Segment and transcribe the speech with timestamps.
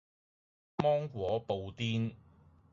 [0.77, 2.15] 芒果布甸